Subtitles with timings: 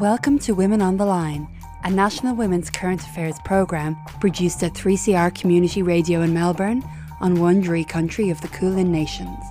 [0.00, 1.48] Welcome to Women on the Line,
[1.82, 6.84] a national women's current affairs programme produced at 3CR Community Radio in Melbourne
[7.22, 9.42] on Wurundjeri country of the Kulin Nations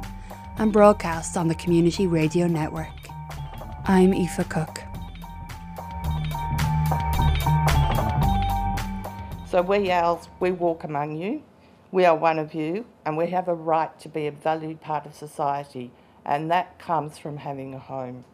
[0.60, 2.94] and broadcast on the Community Radio Network.
[3.86, 4.82] I'm Aoife Cook.
[9.50, 11.42] So we owls, we walk among you.
[11.92, 15.08] We are one of you, and we have a right to be a valued part
[15.08, 15.90] of society,
[16.24, 18.26] and that comes from having a home.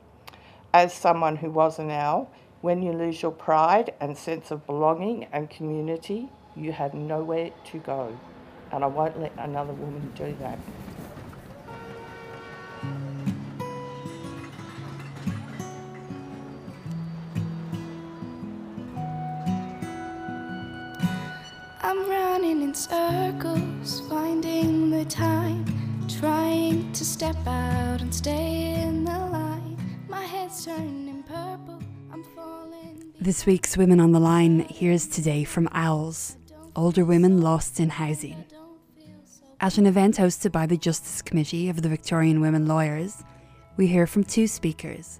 [0.74, 5.26] As someone who was an owl, when you lose your pride and sense of belonging
[5.34, 8.18] and community, you have nowhere to go.
[8.72, 10.58] And I won't let another woman do that.
[21.84, 25.66] I'm running in circles, finding the time,
[26.08, 29.31] trying to step out and stay in the
[33.20, 36.38] This week's Women on the Line hears today from Owls,
[36.76, 38.46] older women lost in housing.
[39.60, 43.24] At an event hosted by the Justice Committee of the Victorian Women Lawyers,
[43.76, 45.20] we hear from two speakers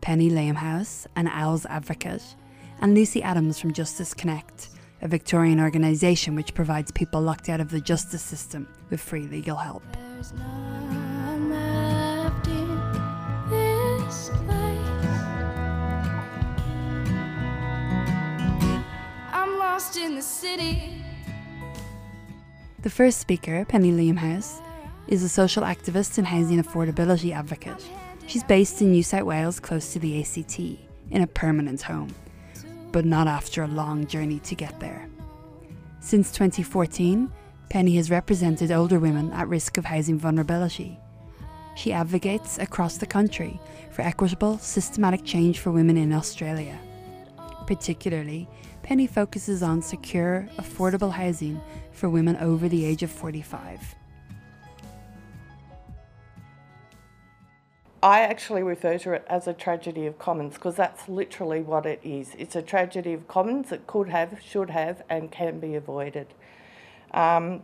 [0.00, 2.34] Penny Lamehouse, an Owls advocate,
[2.80, 7.70] and Lucy Adams from Justice Connect, a Victorian organisation which provides people locked out of
[7.70, 9.84] the justice system with free legal help.
[19.82, 21.02] Lost in the city.
[22.82, 24.62] The first speaker, Penny Liamhouse,
[25.08, 27.84] is a social activist and housing affordability advocate.
[28.28, 30.60] She's based in New South Wales, close to the ACT,
[31.10, 32.14] in a permanent home,
[32.92, 35.08] but not after a long journey to get there.
[35.98, 37.28] Since 2014,
[37.68, 40.96] Penny has represented older women at risk of housing vulnerability.
[41.74, 43.58] She advocates across the country
[43.90, 46.78] for equitable, systematic change for women in Australia.
[47.66, 48.48] Particularly,
[48.82, 51.60] Penny focuses on secure, affordable housing
[51.92, 53.94] for women over the age of 45.
[58.02, 62.00] I actually refer to it as a tragedy of commons because that's literally what it
[62.02, 62.34] is.
[62.36, 66.26] It's a tragedy of commons that could have, should have, and can be avoided.
[67.12, 67.62] Um,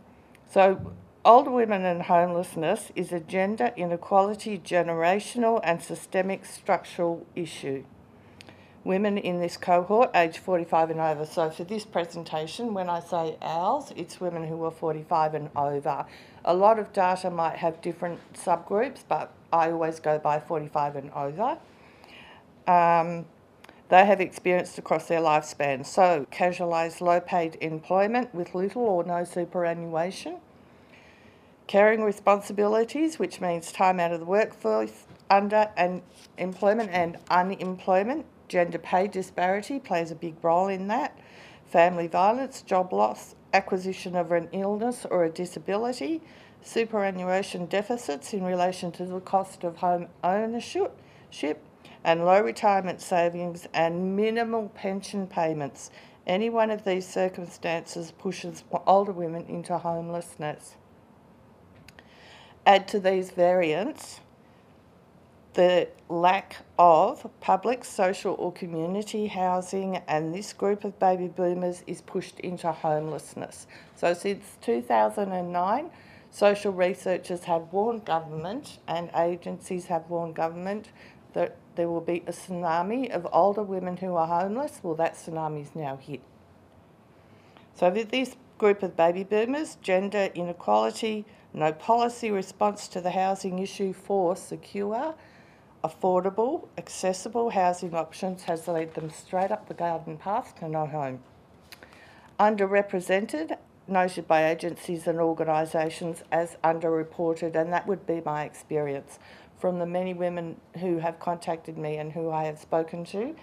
[0.49, 0.93] so,
[1.25, 7.83] older women and homelessness is a gender inequality, generational, and systemic structural issue.
[8.85, 11.25] Women in this cohort, age 45 and over.
[11.25, 16.05] So, for this presentation, when I say owls, it's women who are 45 and over.
[16.45, 21.11] A lot of data might have different subgroups, but I always go by 45 and
[21.11, 21.57] over.
[22.67, 23.25] Um,
[23.89, 25.85] they have experienced across their lifespan.
[25.85, 30.37] So, casualised low paid employment with little or no superannuation,
[31.67, 36.01] caring responsibilities, which means time out of the workforce, under and
[36.37, 38.25] employment and unemployment.
[38.49, 41.17] Gender pay disparity plays a big role in that.
[41.67, 46.21] Family violence, job loss, acquisition of an illness or a disability,
[46.61, 50.97] superannuation deficits in relation to the cost of home ownership,
[52.03, 55.91] and low retirement savings and minimal pension payments.
[56.25, 60.75] Any one of these circumstances pushes older women into homelessness.
[62.65, 64.21] Add to these variants
[65.53, 72.01] the lack of public, social, or community housing, and this group of baby boomers is
[72.01, 73.67] pushed into homelessness.
[73.95, 75.89] So, since 2009,
[76.31, 80.89] social researchers have warned government and agencies have warned government
[81.33, 84.79] that there will be a tsunami of older women who are homeless.
[84.83, 86.21] Well, that tsunami is now hit.
[87.73, 93.59] So, with this group of baby boomers, gender inequality, no policy response to the housing
[93.59, 95.15] issue for secure,
[95.83, 101.19] affordable, accessible housing options has led them straight up the garden path to no home.
[102.39, 103.57] Underrepresented,
[103.87, 109.19] noted by agencies and organisations as underreported, and that would be my experience
[109.59, 113.35] from the many women who have contacted me and who I have spoken to.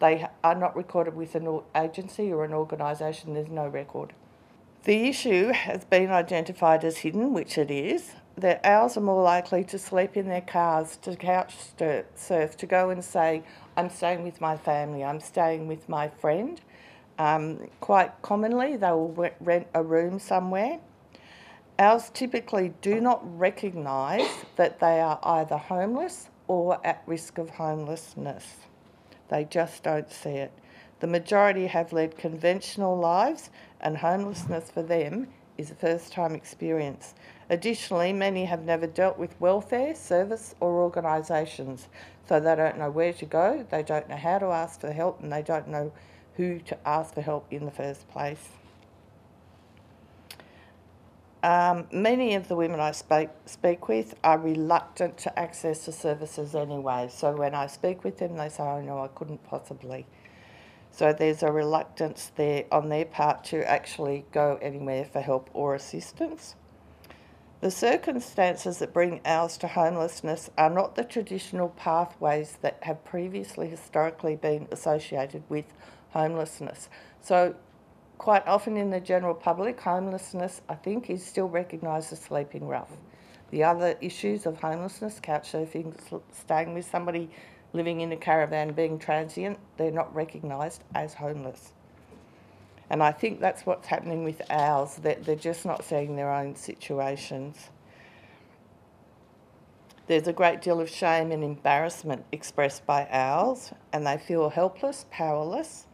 [0.00, 4.12] They are not recorded with an agency or an organisation, there's no record.
[4.84, 9.64] The issue has been identified as hidden, which it is, that owls are more likely
[9.64, 11.54] to sleep in their cars, to couch
[12.16, 13.42] surf, to go and say,
[13.76, 16.60] I'm staying with my family, I'm staying with my friend.
[17.18, 20.80] Um, quite commonly, they will rent a room somewhere.
[21.78, 28.56] Owls typically do not recognise that they are either homeless or at risk of homelessness.
[29.28, 30.52] They just don't see it.
[31.00, 35.28] The majority have led conventional lives, and homelessness for them
[35.58, 37.14] is a first time experience.
[37.50, 41.88] Additionally, many have never dealt with welfare, service, or organisations.
[42.26, 45.22] So they don't know where to go, they don't know how to ask for help,
[45.22, 45.92] and they don't know
[46.36, 48.48] who to ask for help in the first place.
[51.42, 56.54] Um, many of the women I speak, speak with are reluctant to access the services
[56.54, 57.08] anyway.
[57.10, 60.06] So when I speak with them, they say, oh no, I couldn't possibly.
[60.90, 65.74] So there's a reluctance there on their part to actually go anywhere for help or
[65.74, 66.54] assistance.
[67.64, 73.70] The circumstances that bring owls to homelessness are not the traditional pathways that have previously
[73.70, 75.64] historically been associated with
[76.10, 76.90] homelessness.
[77.22, 77.54] So
[78.18, 82.92] quite often in the general public, homelessness, I think, is still recognised as sleeping rough.
[83.50, 85.94] The other issues of homelessness, couch surfing,
[86.32, 87.30] staying with somebody,
[87.72, 91.72] living in a caravan, being transient, they're not recognised as homeless.
[92.94, 96.54] And I think that's what's happening with owls, that they're just not seeing their own
[96.54, 97.70] situations.
[100.06, 105.06] There's a great deal of shame and embarrassment expressed by owls, and they feel helpless,
[105.10, 105.88] powerless,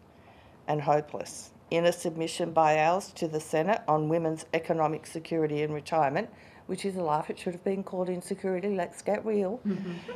[0.68, 5.72] and hopeless in a submission by owls to the Senate on women's economic security and
[5.72, 6.28] retirement,
[6.66, 7.30] which is a laugh.
[7.30, 8.76] It should have been called insecurity.
[8.76, 9.58] Let's get real.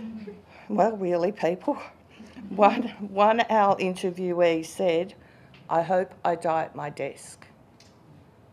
[0.68, 1.78] well, really, people.
[2.50, 5.14] One, one our interviewee said,
[5.68, 7.46] I hope I die at my desk.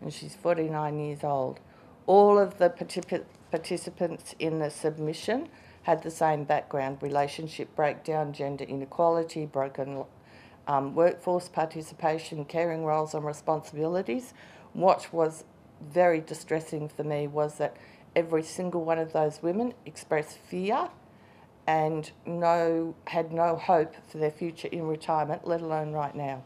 [0.00, 1.60] And she's 49 years old.
[2.06, 5.48] All of the particip- participants in the submission
[5.82, 10.04] had the same background relationship breakdown, gender inequality, broken
[10.66, 14.32] um, workforce participation, caring roles and responsibilities.
[14.72, 15.44] What was
[15.80, 17.76] very distressing for me was that
[18.14, 20.88] every single one of those women expressed fear
[21.66, 26.42] and no had no hope for their future in retirement, let alone right now.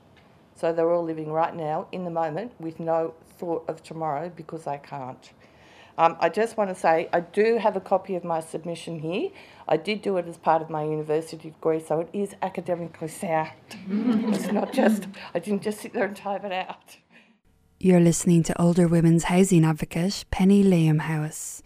[0.56, 4.64] So they're all living right now in the moment with no thought of tomorrow because
[4.64, 5.30] they can't.
[5.98, 9.30] Um, I just want to say I do have a copy of my submission here.
[9.68, 13.50] I did do it as part of my university degree, so it is academically sound.
[13.88, 16.98] it's not just, I didn't just sit there and type it out.
[17.78, 21.62] You're listening to older women's housing advocate Penny Liamhouse,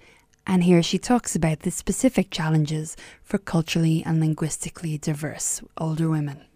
[0.47, 6.50] and here she talks about the specific challenges for culturally and linguistically diverse older women.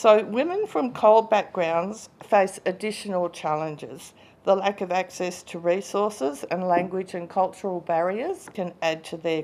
[0.00, 4.14] So, women from CALD backgrounds face additional challenges.
[4.44, 9.42] The lack of access to resources and language and cultural barriers can add to their,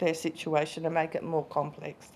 [0.00, 2.08] their situation and make it more complex.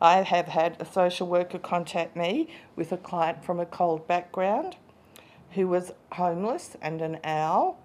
[0.00, 4.74] I have had a social worker contact me with a client from a CALD background
[5.50, 7.78] who was homeless and an owl.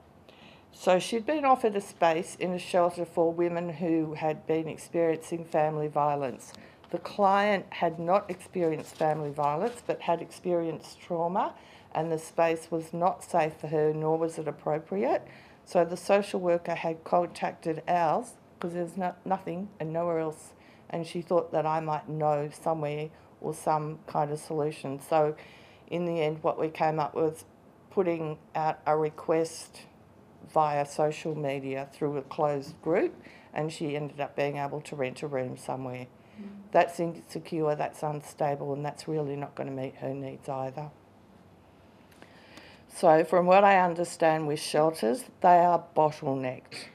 [0.72, 5.46] So she'd been offered a space in a shelter for women who had been experiencing
[5.46, 6.54] family violence.
[6.90, 11.54] The client had not experienced family violence but had experienced trauma
[11.94, 15.28] and the space was not safe for her, nor was it appropriate.
[15.66, 20.54] So the social worker had contacted owls because there was no, nothing and nowhere else,
[20.90, 23.10] and she thought that I might know somewhere
[23.42, 25.00] or some kind of solution.
[25.00, 25.36] So,
[25.88, 27.46] in the end, what we came up with
[27.92, 29.82] putting out a request
[30.52, 33.16] via social media through a closed group,
[33.54, 36.08] and she ended up being able to rent a room somewhere.
[36.72, 40.92] That's insecure, that's unstable, and that's really not going to meet her needs either.
[42.90, 46.88] So, from what I understand with shelters, they are bottlenecked,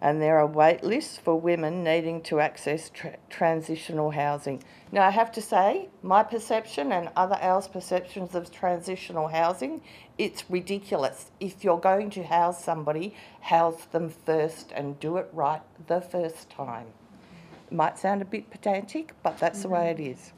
[0.00, 4.62] and there are wait lists for women needing to access tra- transitional housing.
[4.90, 9.82] Now, I have to say, my perception and other owls' perceptions of transitional housing,
[10.18, 11.30] it's ridiculous.
[11.38, 16.50] If you're going to house somebody, house them first and do it right the first
[16.50, 16.88] time.
[17.66, 19.68] It might sound a bit pedantic, but that's mm-hmm.
[19.68, 20.32] the way it is.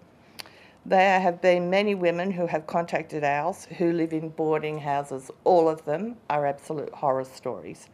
[0.87, 5.31] There have been many women who have contacted owls who live in boarding houses.
[5.45, 7.89] All of them are absolute horror stories.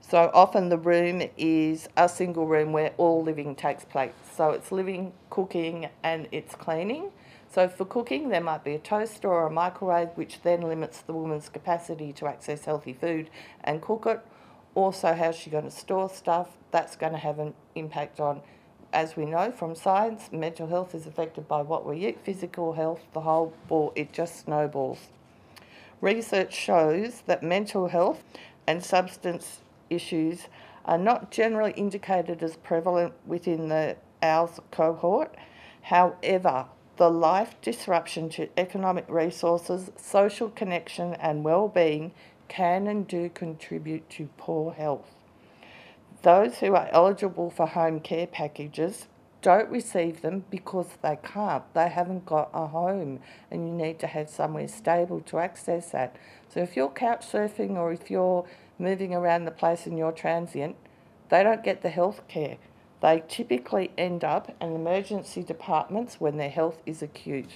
[0.00, 4.14] So often the room is a single room where all living takes place.
[4.34, 7.10] So it's living, cooking, and it's cleaning.
[7.52, 11.12] So for cooking, there might be a toaster or a microwave, which then limits the
[11.12, 13.28] woman's capacity to access healthy food
[13.62, 14.20] and cook it.
[14.74, 16.56] Also, how's she going to store stuff?
[16.70, 18.40] That's going to have an impact on
[18.92, 23.00] as we know from science, mental health is affected by what we eat, physical health,
[23.12, 25.08] the whole ball, it just snowballs.
[26.00, 28.24] Research shows that mental health
[28.66, 30.48] and substance issues
[30.84, 35.34] are not generally indicated as prevalent within the OWLS cohort.
[35.82, 36.66] However,
[36.96, 42.12] the life disruption to economic resources, social connection, and well-being
[42.48, 45.14] can and do contribute to poor health.
[46.22, 49.08] Those who are eligible for home care packages
[49.40, 51.64] don't receive them because they can't.
[51.72, 56.16] They haven't got a home, and you need to have somewhere stable to access that.
[56.48, 58.46] So if you're couch surfing or if you're
[58.78, 60.76] moving around the place and you're transient,
[61.30, 62.58] they don't get the health care.
[63.00, 67.50] They typically end up in emergency departments when their health is acute.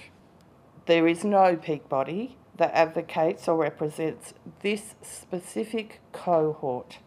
[0.87, 6.97] There is no peak body that advocates or represents this specific cohort.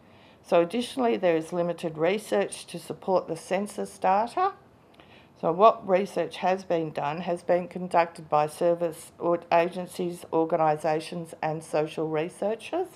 [0.49, 4.53] So, additionally, there is limited research to support the census data.
[5.39, 9.11] So, what research has been done has been conducted by service
[9.51, 12.87] agencies, organisations, and social researchers.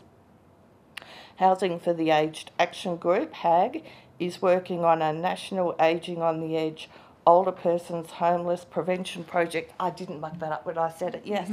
[1.36, 3.84] Housing for the Aged Action Group, HAG,
[4.18, 6.90] is working on a national Ageing on the Edge
[7.26, 9.74] older persons homeless prevention project.
[9.80, 11.48] I didn't muck that up when I said it, yes,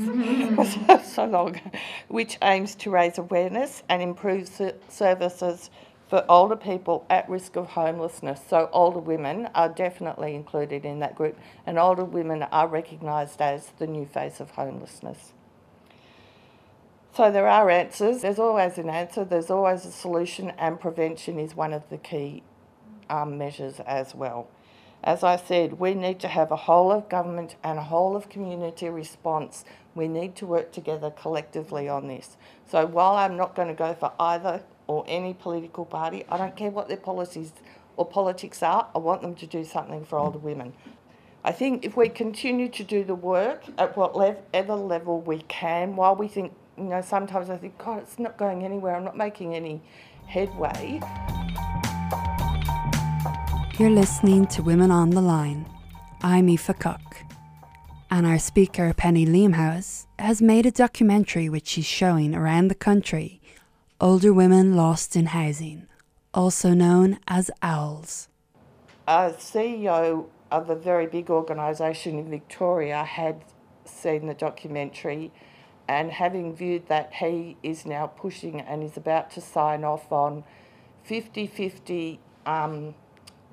[1.14, 1.60] so long,
[2.08, 4.48] which aims to raise awareness and improve
[4.88, 5.70] services
[6.10, 8.40] for older people at risk of homelessness.
[8.50, 13.68] So, older women are definitely included in that group, and older women are recognised as
[13.78, 15.32] the new face of homelessness.
[17.14, 18.22] So, there are answers.
[18.22, 22.42] There's always an answer, there's always a solution, and prevention is one of the key
[23.08, 24.48] um, measures as well.
[25.02, 28.28] As I said, we need to have a whole of government and a whole of
[28.28, 29.64] community response.
[29.94, 32.36] We need to work together collectively on this.
[32.68, 36.56] So while I'm not going to go for either or any political party, I don't
[36.56, 37.52] care what their policies
[37.96, 40.72] or politics are, I want them to do something for older women.
[41.44, 46.16] I think if we continue to do the work at whatever level we can, while
[46.16, 49.54] we think, you know, sometimes I think, God, it's not going anywhere, I'm not making
[49.54, 49.80] any
[50.26, 51.00] headway.
[53.78, 55.66] You're listening to Women on the Line.
[56.20, 57.16] I'm Aoife Cook.
[58.10, 63.39] And our speaker, Penny Liamhouse, has made a documentary which she's showing around the country
[64.02, 65.86] Older Women Lost in Housing,
[66.32, 68.28] also known as OWLS.
[69.06, 73.44] A CEO of a very big organisation in Victoria had
[73.84, 75.30] seen the documentary
[75.86, 80.44] and having viewed that he is now pushing and is about to sign off on
[81.04, 82.94] 50 50 um,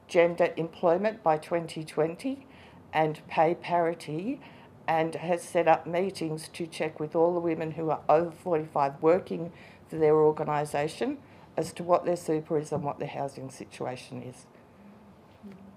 [0.08, 2.48] gender employment by 2020
[2.94, 4.40] and pay parity
[4.88, 8.94] and has set up meetings to check with all the women who are over 45
[9.02, 9.52] working
[9.96, 11.18] their organisation
[11.56, 14.46] as to what their super is and what their housing situation is.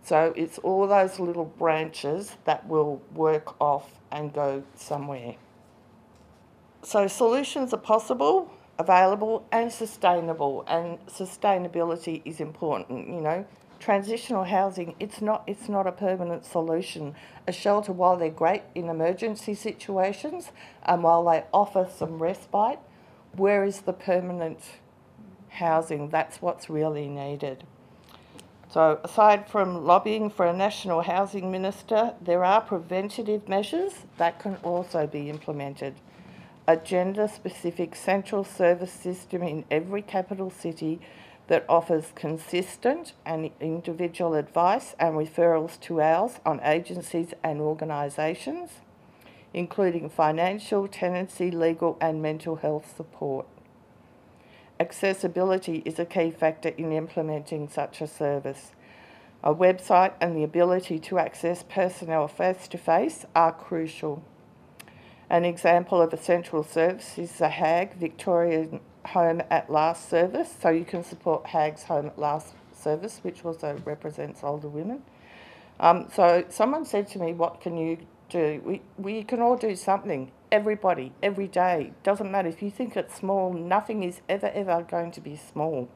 [0.02, 5.37] So it's all those little branches that will work off and go somewhere.
[6.83, 13.47] So solutions are possible, available and sustainable and sustainability is important, you know
[13.81, 17.14] transitional housing, it's not, it's not a permanent solution.
[17.49, 20.52] A shelter, while they're great in emergency situations
[20.85, 22.79] and while they offer some respite,
[23.37, 24.60] where is the permanent
[25.49, 26.08] housing?
[26.08, 27.64] That's what's really needed.
[28.68, 34.56] So, aside from lobbying for a national housing minister, there are preventative measures that can
[34.62, 35.94] also be implemented.
[36.68, 41.00] A gender specific central service system in every capital city
[41.49, 48.70] that offers consistent and individual advice and referrals to OWLS on agencies and organisations,
[49.52, 53.47] including financial, tenancy, legal, and mental health support.
[54.78, 58.73] Accessibility is a key factor in implementing such a service.
[59.42, 64.23] A website and the ability to access personnel face to face are crucial.
[65.28, 70.71] An example of a central service is the HAG Victorian Home at Last service, so
[70.71, 75.02] you can support HAG's Home at Last service, which also represents older women.
[75.78, 77.99] Um, so someone said to me, "What can you
[78.30, 78.62] do?
[78.64, 80.32] We we can all do something.
[80.50, 81.92] Everybody, every day.
[82.02, 83.52] Doesn't matter if you think it's small.
[83.52, 85.88] Nothing is ever ever going to be small.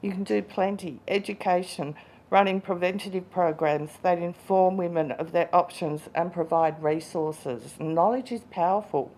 [0.00, 1.00] You can do plenty.
[1.06, 1.94] Education."
[2.30, 7.74] Running preventative programs that inform women of their options and provide resources.
[7.80, 9.10] Knowledge is powerful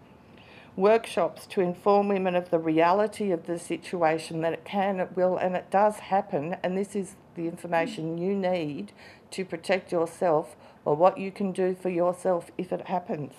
[0.76, 5.36] workshops to inform women of the reality of the situation that it can, it will,
[5.36, 6.56] and it does happen.
[6.62, 8.92] And this is the information you need
[9.32, 13.32] to protect yourself or what you can do for yourself if it happens.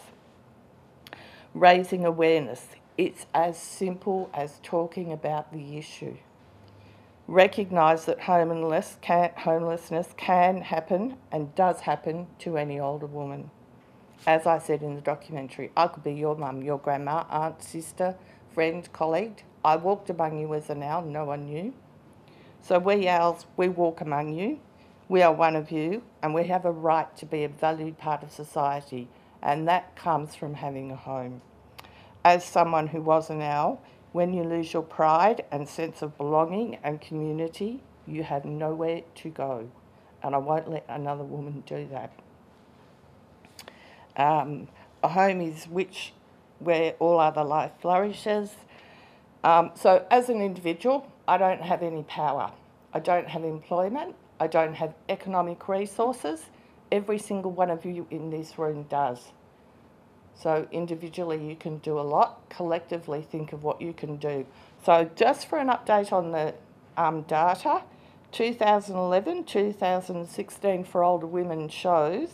[1.54, 2.68] Raising awareness.
[2.98, 6.18] It's as simple as talking about the issue.
[7.28, 13.50] Recognise that homelessness can, homelessness can happen and does happen to any older woman
[14.26, 18.16] as I said in the documentary, I could be your mum, your grandma, aunt, sister,
[18.54, 19.44] friend, colleague.
[19.66, 21.74] I walked among you as an owl, no one knew.
[22.62, 24.60] So we owls, we walk among you.
[25.10, 28.24] We are one of you, and we have a right to be a valued part
[28.24, 29.10] of society,
[29.42, 31.42] and that comes from having a home.
[32.24, 33.82] As someone who was an owl,
[34.14, 39.30] when you lose your pride and sense of belonging and community, you have nowhere to
[39.30, 39.70] go.
[40.22, 42.14] And I won't let another woman do that.
[44.16, 44.70] Um,
[45.04, 46.14] a home is which
[46.60, 48.52] where all other life flourishes.
[49.44, 52.54] Um, so, as an individual, I don't have any power.
[52.94, 54.16] I don't have employment.
[54.40, 56.46] I don't have economic resources.
[56.92, 59.32] Every single one of you in this room does.
[60.36, 64.46] So individually you can do a lot, collectively think of what you can do.
[64.86, 66.54] So just for an update on the
[66.98, 67.84] um, data,
[68.32, 72.30] 2011, 2016 for older women shows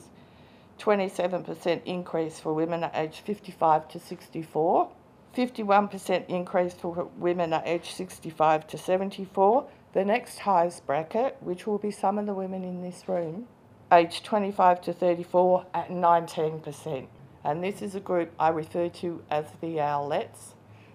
[0.80, 4.90] 27% increase for women aged 55 to 64,
[5.36, 9.68] 51% increase for women aged 65 to 74.
[9.94, 13.48] The next highest bracket, which will be some of the women in this room,
[13.92, 17.08] aged 25 to 34 at 19%.
[17.44, 20.54] And this is a group I refer to as the owlets.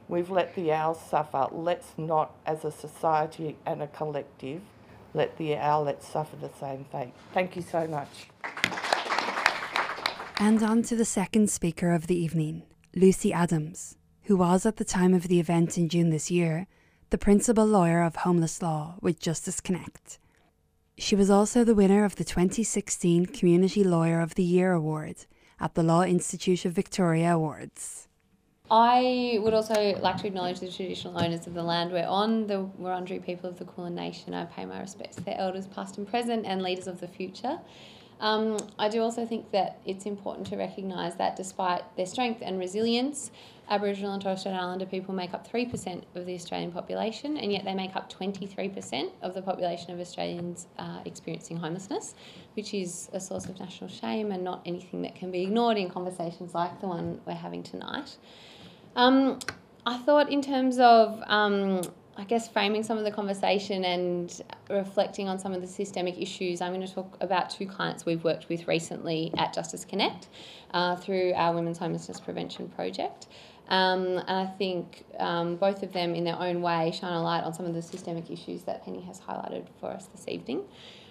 [0.09, 1.49] We've let the owls suffer.
[1.51, 4.61] Let's not, as a society and a collective,
[5.13, 7.15] let the owlets suffer the same fate.
[7.33, 8.29] Thank you so much.
[10.39, 12.63] And on to the second speaker of the evening,
[12.95, 16.69] Lucy Adams, who was at the time of the event in June this year
[17.11, 20.19] the principal lawyer of homeless law with Justice Connect.
[20.97, 25.27] She was also the winner of the 2016 Community Lawyer of the Year Award
[25.61, 28.09] at the Law Institute of Victoria Awards.
[28.71, 32.69] I would also like to acknowledge the traditional owners of the land we're on, the
[32.81, 34.33] Wurundjeri people of the Kulin Nation.
[34.33, 37.59] I pay my respects to their elders, past and present, and leaders of the future.
[38.21, 42.59] Um, I do also think that it's important to recognise that despite their strength and
[42.59, 43.31] resilience,
[43.69, 47.65] Aboriginal and Torres Strait Islander people make up 3% of the Australian population, and yet
[47.65, 52.15] they make up 23% of the population of Australians uh, experiencing homelessness,
[52.55, 55.89] which is a source of national shame and not anything that can be ignored in
[55.89, 58.17] conversations like the one we're having tonight.
[58.97, 59.39] Um,
[59.87, 61.83] I thought, in terms of um,
[62.17, 66.61] I guess framing some of the conversation and reflecting on some of the systemic issues,
[66.61, 70.29] I'm going to talk about two clients we've worked with recently at Justice Connect
[70.73, 73.27] uh, through our Women's Homelessness Prevention Project.
[73.69, 77.45] Um, and I think um, both of them, in their own way, shine a light
[77.45, 80.63] on some of the systemic issues that Penny has highlighted for us this evening.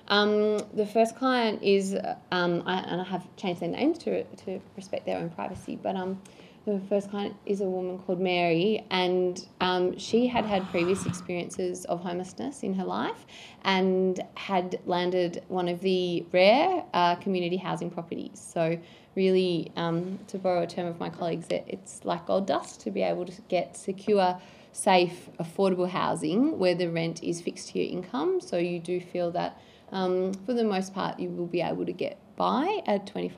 [0.08, 1.96] Um, the first client is,
[2.32, 5.96] um, I, and I have changed their names to, to respect their own privacy, but
[5.96, 6.22] um,
[6.66, 11.84] the first client is a woman called Mary, and um, she had had previous experiences
[11.86, 13.26] of homelessness in her life
[13.64, 18.40] and had landed one of the rare uh, community housing properties.
[18.54, 18.78] So,
[19.16, 22.92] really, um, to borrow a term of my colleagues, it, it's like gold dust to
[22.92, 24.40] be able to get secure,
[24.72, 28.42] safe, affordable housing where the rent is fixed to your income.
[28.42, 29.60] So, you do feel that.
[29.92, 33.38] Um, for the most part, you will be able to get by at 25%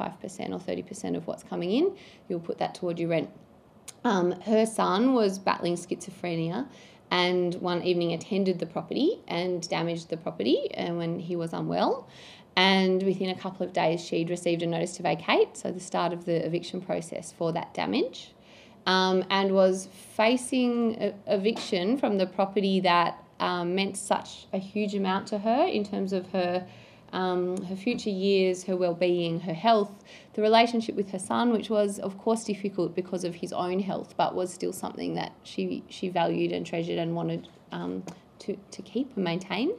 [0.52, 1.98] or 30% of what's coming in.
[2.30, 3.30] You'll put that toward your rent.
[4.06, 6.68] Um, her son was battling schizophrenia
[7.12, 11.54] and one evening attended the property and damaged the property and uh, when he was
[11.54, 12.08] unwell.
[12.56, 16.14] And within a couple of days, she'd received a notice to vacate, so the start
[16.14, 18.34] of the eviction process for that damage,
[18.86, 25.28] um, and was facing eviction from the property that um, meant such a huge amount
[25.28, 26.66] to her in terms of her
[27.14, 31.98] um, her future years, her well-being, her health, the relationship with her son, which was
[32.00, 36.10] of course difficult because of his own health, but was still something that she she
[36.10, 38.04] valued and treasured and wanted um,
[38.40, 39.72] to to keep and maintain.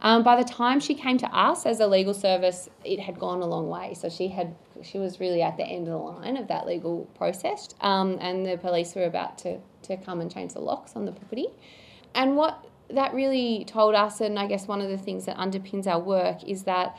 [0.00, 3.40] Um, by the time she came to us as a legal service, it had gone
[3.40, 3.94] a long way.
[3.94, 7.06] So she had she was really at the end of the line of that legal
[7.16, 11.06] process, um, and the police were about to to come and change the locks on
[11.06, 11.48] the property.
[12.14, 15.86] And what that really told us, and I guess one of the things that underpins
[15.86, 16.96] our work is that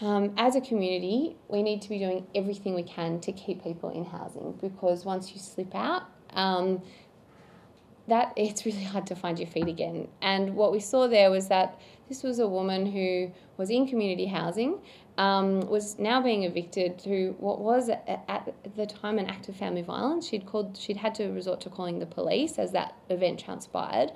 [0.00, 3.90] um, as a community, we need to be doing everything we can to keep people
[3.90, 6.02] in housing because once you slip out,
[6.34, 6.82] um,
[8.08, 10.08] that it's really hard to find your feet again.
[10.20, 14.26] And what we saw there was that this was a woman who was in community
[14.26, 14.78] housing,
[15.18, 19.82] um, was now being evicted through what was at, the time an act of family
[19.82, 20.28] violence.
[20.28, 24.12] She'd called, she'd had to resort to calling the police as that event transpired.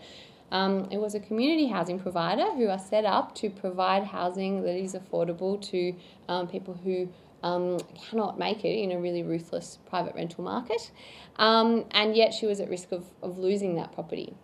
[0.53, 4.77] Um, it was a community housing provider who are set up to provide housing that
[4.77, 5.95] is affordable to
[6.29, 7.09] um, people who
[7.43, 10.91] um, cannot make it in a really ruthless private rental market.
[11.37, 14.35] Um, and yet she was at risk of, of losing that property.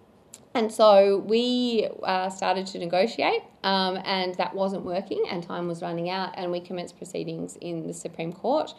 [0.57, 5.83] And so we uh, started to negotiate, um, and that wasn't working, and time was
[5.83, 8.73] running out, and we commenced proceedings in the Supreme Court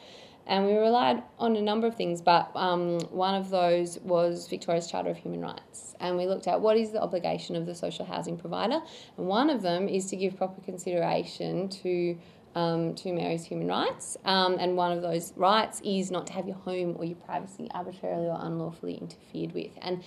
[0.47, 4.89] and we relied on a number of things, but um, one of those was Victoria's
[4.89, 5.93] Charter of Human Rights.
[5.99, 8.79] And we looked at what is the obligation of the social housing provider,
[9.17, 12.17] and one of them is to give proper consideration to
[12.55, 14.17] um, to Mary's human rights.
[14.25, 17.69] Um, and one of those rights is not to have your home or your privacy
[17.71, 19.73] arbitrarily or unlawfully interfered with.
[19.79, 20.03] And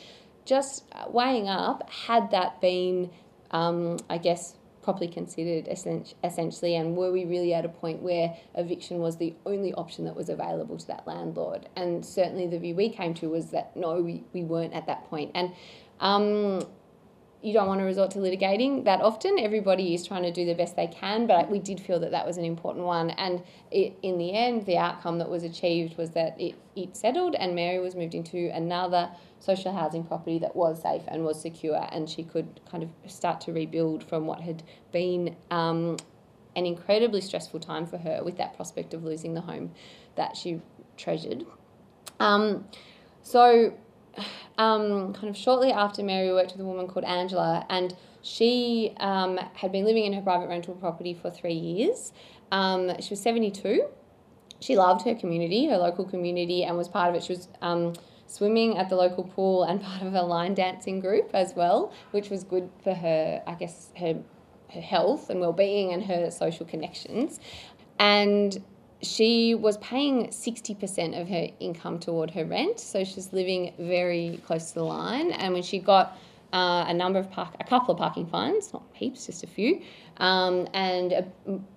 [0.50, 3.08] just weighing up, had that been,
[3.52, 8.98] um, I guess, properly considered essentially and were we really at a point where eviction
[8.98, 11.68] was the only option that was available to that landlord?
[11.76, 15.04] And certainly the view we came to was that no we, we weren't at that
[15.08, 15.30] point.
[15.36, 15.52] And
[16.00, 16.66] um,
[17.42, 19.38] you don't want to resort to litigating that often.
[19.38, 22.26] Everybody is trying to do the best they can, but we did feel that that
[22.26, 23.10] was an important one.
[23.10, 27.34] And it, in the end, the outcome that was achieved was that it, it settled
[27.34, 31.88] and Mary was moved into another social housing property that was safe and was secure,
[31.92, 35.96] and she could kind of start to rebuild from what had been um,
[36.56, 39.72] an incredibly stressful time for her with that prospect of losing the home
[40.16, 40.60] that she
[40.98, 41.46] treasured.
[42.18, 42.66] Um,
[43.22, 43.72] so
[44.58, 49.38] um, kind of shortly after Mary worked with a woman called Angela, and she um,
[49.54, 52.12] had been living in her private rental property for three years.
[52.52, 53.86] Um, she was 72.
[54.60, 57.24] She loved her community, her local community, and was part of it.
[57.24, 57.94] She was um,
[58.26, 62.30] swimming at the local pool and part of a line dancing group as well, which
[62.30, 64.22] was good for her, I guess, her,
[64.72, 67.40] her health and well-being and her social connections.
[67.98, 68.62] And
[69.02, 74.68] she was paying 60% of her income toward her rent, so she's living very close
[74.68, 75.32] to the line.
[75.32, 76.18] And when she got
[76.52, 79.80] uh, a number of park, a couple of parking fines, not heaps, just a few,
[80.18, 81.24] um, and a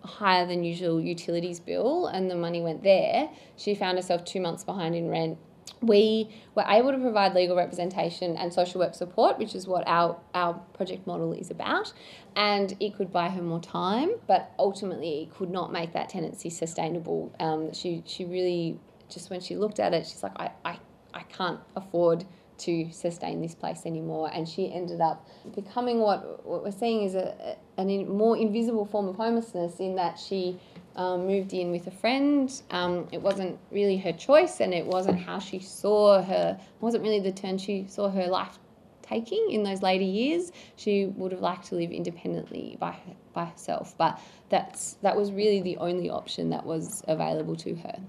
[0.05, 4.63] higher than usual utilities bill, and the money went there, she found herself two months
[4.63, 5.37] behind in rent
[5.81, 10.17] we were able to provide legal representation and social work support, which is what our,
[10.33, 11.93] our project model is about.
[12.35, 16.49] And it could buy her more time, but ultimately it could not make that tenancy
[16.49, 17.35] sustainable.
[17.39, 20.79] Um, she, she really, just when she looked at it, she's like, I, I,
[21.13, 22.25] I can't afford
[22.59, 24.29] to sustain this place anymore.
[24.33, 28.85] And she ended up becoming what, what we're seeing is a, a, a more invisible
[28.85, 30.59] form of homelessness in that she
[30.95, 32.61] um, moved in with a friend.
[32.71, 36.59] Um, it wasn't really her choice, and it wasn't how she saw her.
[36.81, 38.59] wasn't really the turn she saw her life
[39.01, 40.51] taking in those later years.
[40.75, 42.95] She would have liked to live independently by
[43.33, 47.99] by herself, but that's that was really the only option that was available to her.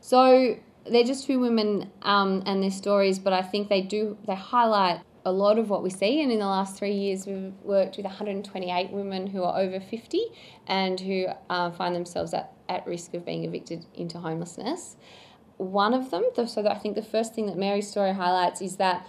[0.00, 4.34] So they're just two women um, and their stories, but I think they do they
[4.34, 6.22] highlight a lot of what we see.
[6.22, 10.20] And in the last three years, we've worked with 128 women who are over 50
[10.66, 14.96] and who uh, find themselves at, at risk of being evicted into homelessness.
[15.56, 19.06] One of them, so I think the first thing that Mary's story highlights is that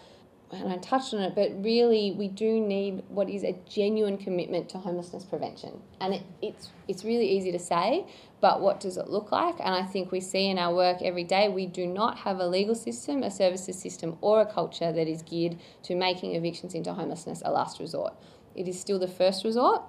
[0.52, 4.70] and I touched on it, but really we do need what is a genuine commitment
[4.70, 5.82] to homelessness prevention.
[6.00, 8.06] And it, it's it's really easy to say,
[8.44, 9.56] but what does it look like?
[9.62, 12.46] And I think we see in our work every day we do not have a
[12.46, 16.94] legal system, a services system, or a culture that is geared to making evictions into
[16.94, 18.14] homelessness a last resort.
[18.54, 19.84] It is still the first resort.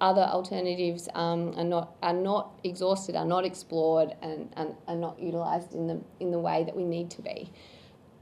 [0.00, 5.22] Other alternatives um, are not are not exhausted, are not explored, and, and are not
[5.22, 7.52] utilised in the in the way that we need to be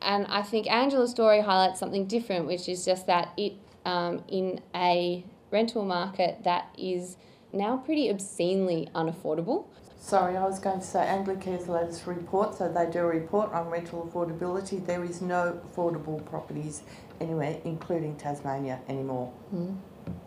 [0.00, 4.60] and I think Angela's story highlights something different, which is just that it um, in
[4.74, 7.16] a rental market that is
[7.52, 9.66] now pretty obscenely unaffordable.
[10.00, 13.68] Sorry, I was going to say Anglicare's latest report, so they do a report on
[13.68, 14.84] rental affordability.
[14.84, 16.82] There is no affordable properties
[17.20, 19.32] anywhere, including Tasmania, anymore.
[19.52, 19.76] Mm.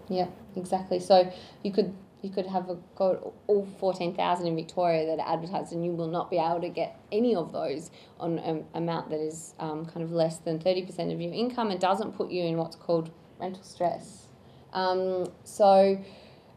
[0.10, 1.00] Yeah, exactly.
[1.00, 1.32] So
[1.64, 5.84] you could you could have a, got all 14,000 in Victoria that are advertised and
[5.84, 9.56] you will not be able to get any of those on an amount that is
[9.60, 12.76] um, kind of less than 30% of your income and doesn't put you in what's
[12.76, 14.28] called rental stress.
[14.72, 16.00] Um, so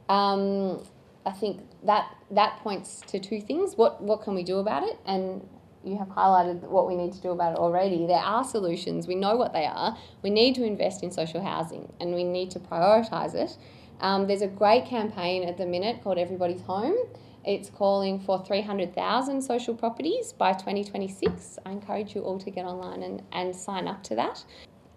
[0.08, 0.82] um,
[1.26, 3.76] I think that that points to two things.
[3.76, 4.98] What, what can we do about it?
[5.06, 5.46] And
[5.84, 8.06] you have highlighted what we need to do about it already.
[8.06, 9.06] There are solutions.
[9.06, 9.96] We know what they are.
[10.22, 13.56] We need to invest in social housing and we need to prioritise it.
[14.00, 16.96] Um, there's a great campaign at the minute called Everybody's Home.
[17.44, 21.58] It's calling for 300,000 social properties by 2026.
[21.64, 24.44] I encourage you all to get online and, and sign up to that.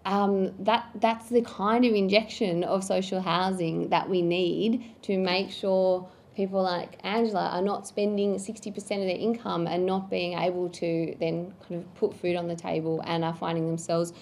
[0.08, 5.50] Um, that that's the kind of injection of social housing that we need to make
[5.50, 10.70] sure people like Angela are not spending 60% of their income and not being able
[10.70, 14.14] to then kind of put food on the table and are finding themselves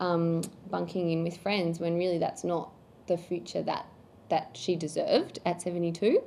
[0.00, 2.72] um, bunking in with friends when really that's not
[3.06, 3.86] the future that
[4.30, 6.20] that she deserved at 72.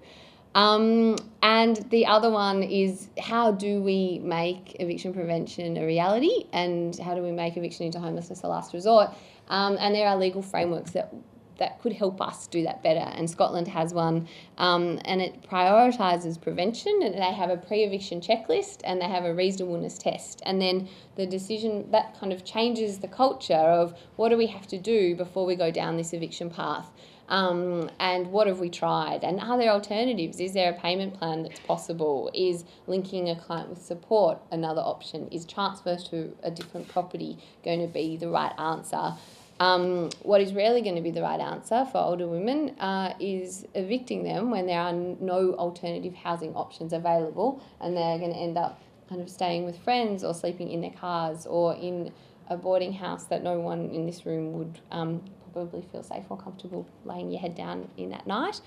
[0.53, 6.97] Um, and the other one is how do we make eviction prevention a reality and
[6.99, 9.09] how do we make eviction into homelessness a last resort?
[9.47, 11.13] Um, and there are legal frameworks that
[11.61, 13.07] that could help us do that better.
[13.15, 17.01] And Scotland has one, um, and it prioritises prevention.
[17.03, 20.41] And they have a pre-eviction checklist, and they have a reasonableness test.
[20.43, 24.65] And then the decision that kind of changes the culture of what do we have
[24.67, 26.89] to do before we go down this eviction path.
[27.31, 29.23] Um, and what have we tried?
[29.23, 30.41] And are there alternatives?
[30.41, 32.29] Is there a payment plan that's possible?
[32.35, 35.29] Is linking a client with support another option?
[35.29, 39.13] Is transfer to a different property going to be the right answer?
[39.61, 43.65] Um, what is rarely going to be the right answer for older women uh, is
[43.75, 48.57] evicting them when there are no alternative housing options available, and they're going to end
[48.57, 52.11] up kind of staying with friends or sleeping in their cars or in
[52.49, 56.37] a boarding house that no one in this room would um, probably feel safe or
[56.37, 58.61] comfortable laying your head down in at night.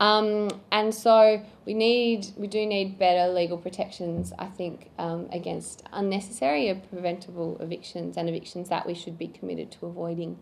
[0.00, 5.84] Um, and so we need, we do need better legal protections, I think, um, against
[5.92, 10.38] unnecessary or preventable evictions and evictions that we should be committed to avoiding.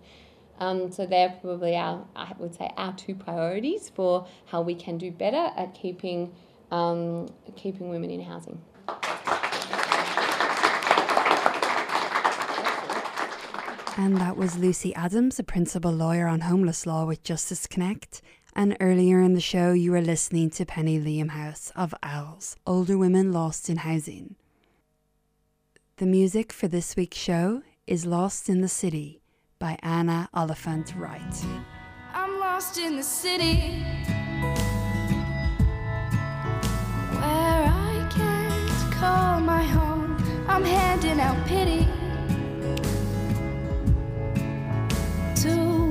[0.61, 4.99] Um, so they're probably our, I would say, our two priorities for how we can
[4.99, 6.33] do better at keeping,
[6.71, 8.63] um, keeping women in housing.
[13.97, 18.23] And that was Lucy Adams, a principal lawyer on homeless law with Justice Connect.
[18.55, 23.33] And earlier in the show, you were listening to Penny Liamhouse of Owls, Older Women
[23.33, 24.37] Lost in Housing.
[25.97, 29.21] The music for this week's show is Lost in the City
[29.59, 31.45] by Anna Oliphant Wright.
[32.15, 33.85] I'm lost in the city
[37.13, 40.17] where I can't call my home.
[40.49, 41.87] I'm handing out pity.
[45.43, 45.90] to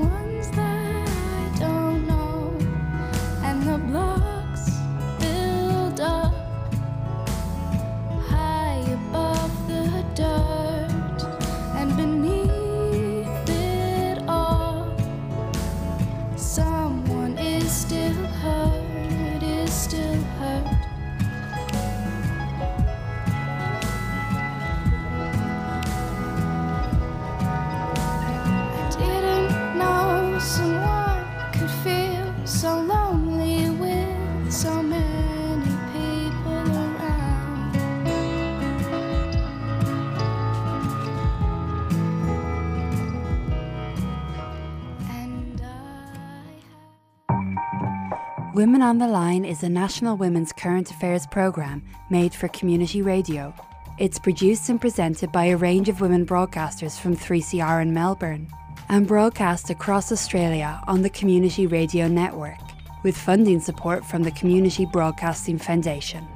[48.60, 53.54] Women on the Line is a national women's current affairs programme made for community radio.
[53.98, 58.50] It's produced and presented by a range of women broadcasters from 3CR in Melbourne
[58.90, 62.60] and broadcast across Australia on the Community Radio Network
[63.02, 66.28] with funding support from the Community Broadcasting Foundation.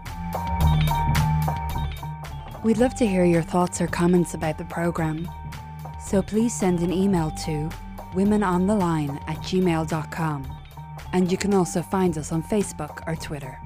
[2.64, 5.28] We'd love to hear your thoughts or comments about the programme,
[6.00, 7.70] so please send an email to
[8.14, 10.62] womenontheline at gmail.com
[11.13, 13.60] and you can also find us on Facebook or Twitter.